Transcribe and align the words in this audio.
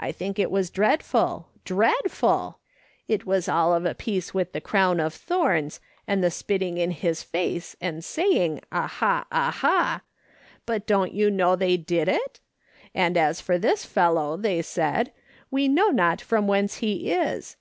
I 0.00 0.10
think 0.10 0.40
it 0.40 0.50
was 0.50 0.70
dread 0.70 1.04
ful! 1.04 1.46
dreadful! 1.64 2.58
It 3.06 3.24
was 3.24 3.48
all 3.48 3.72
of 3.74 3.86
a 3.86 3.94
piece 3.94 4.34
with 4.34 4.50
the 4.52 4.60
crown 4.60 4.98
of 4.98 5.14
thorns, 5.14 5.78
and 6.04 6.20
the 6.20 6.32
spitting 6.32 6.78
in 6.78 6.90
his 6.90 7.22
face, 7.22 7.76
and 7.80 8.04
saying: 8.04 8.62
Aha! 8.72 9.24
aha! 9.30 10.02
But 10.66 10.84
don't 10.88 11.12
you 11.12 11.30
know 11.30 11.54
they 11.54 11.76
did 11.76 12.08
it? 12.08 12.40
As 12.92 13.40
for 13.40 13.56
this 13.56 13.84
fellow, 13.84 14.36
they 14.36 14.62
said, 14.62 15.12
we 15.48 15.68
know 15.68 15.90
not 15.90 16.20
from 16.20 16.48
whence 16.48 16.78
he 16.78 17.12
is. 17.12 17.56